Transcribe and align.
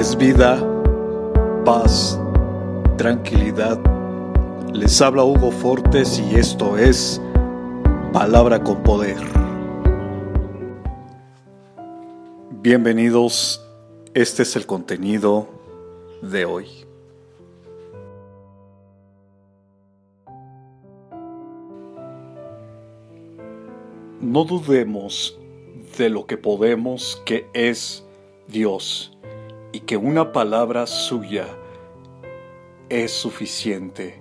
es 0.00 0.16
vida, 0.16 0.58
paz, 1.66 2.18
tranquilidad. 2.96 3.78
Les 4.72 4.98
habla 5.02 5.24
Hugo 5.24 5.50
Fortes 5.50 6.18
y 6.18 6.36
esto 6.36 6.78
es 6.78 7.20
Palabra 8.10 8.64
con 8.64 8.82
Poder. 8.82 9.18
Bienvenidos, 12.62 13.62
este 14.14 14.44
es 14.44 14.56
el 14.56 14.64
contenido 14.64 15.50
de 16.22 16.46
hoy. 16.46 16.66
No 24.22 24.44
dudemos 24.44 25.38
de 25.98 26.08
lo 26.08 26.24
que 26.24 26.38
podemos 26.38 27.20
que 27.26 27.50
es 27.52 28.02
Dios 28.48 29.14
y 29.72 29.80
que 29.80 29.96
una 29.96 30.32
palabra 30.32 30.86
suya 30.86 31.46
es 32.88 33.12
suficiente 33.12 34.20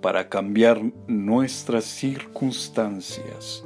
para 0.00 0.28
cambiar 0.28 0.82
nuestras 1.06 1.84
circunstancias. 1.84 3.64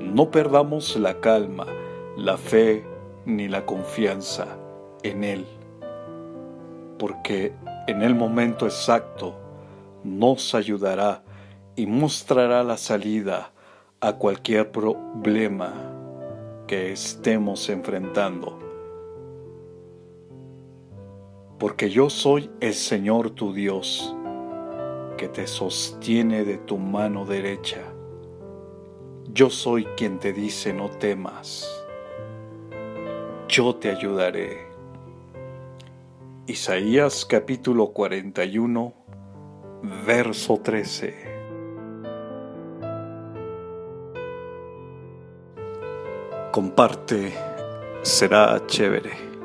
No 0.00 0.30
perdamos 0.30 0.96
la 0.96 1.20
calma, 1.20 1.66
la 2.16 2.38
fe 2.38 2.84
ni 3.26 3.48
la 3.48 3.66
confianza 3.66 4.56
en 5.02 5.24
Él, 5.24 5.46
porque 6.98 7.52
en 7.86 8.02
el 8.02 8.14
momento 8.14 8.66
exacto 8.66 9.36
nos 10.04 10.54
ayudará 10.54 11.22
y 11.74 11.86
mostrará 11.86 12.62
la 12.62 12.76
salida 12.76 13.52
a 14.00 14.14
cualquier 14.14 14.70
problema 14.70 15.74
que 16.66 16.92
estemos 16.92 17.68
enfrentando. 17.68 18.65
Porque 21.58 21.90
yo 21.90 22.10
soy 22.10 22.50
el 22.60 22.74
Señor 22.74 23.30
tu 23.30 23.52
Dios, 23.52 24.14
que 25.16 25.28
te 25.28 25.46
sostiene 25.46 26.44
de 26.44 26.58
tu 26.58 26.78
mano 26.78 27.24
derecha. 27.24 27.82
Yo 29.32 29.50
soy 29.50 29.84
quien 29.96 30.18
te 30.18 30.32
dice 30.32 30.72
no 30.72 30.90
temas. 30.90 31.66
Yo 33.48 33.76
te 33.76 33.90
ayudaré. 33.90 34.66
Isaías 36.46 37.24
capítulo 37.24 37.88
41, 37.88 38.92
verso 40.06 40.58
13. 40.62 41.36
comparte, 46.56 47.34
será 48.00 48.62
chévere. 48.66 49.35